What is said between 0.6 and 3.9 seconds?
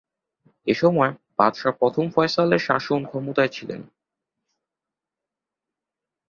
এসময় বাদশাহ প্রথম ফয়সালের শাসন ক্ষমতায় ছিলেন।